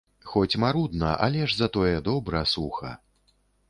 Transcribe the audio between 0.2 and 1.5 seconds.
Хоць марудна, але